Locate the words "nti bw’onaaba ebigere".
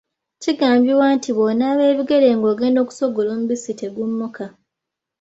1.15-2.29